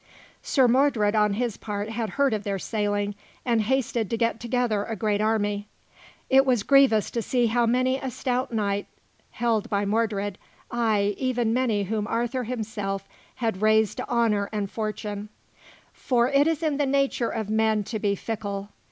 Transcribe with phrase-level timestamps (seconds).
[0.41, 3.13] Sir Mordred, on his part, had heard of their sailing,
[3.45, 5.67] and hasted to get together a great army.
[6.27, 8.87] It was grievous to see how many a stout knight
[9.29, 10.39] held by Mordred,
[10.71, 15.29] ay, even many whom Arthur himself had raised to honour and fortune;
[15.93, 18.69] for it is the nature of men to be fickle.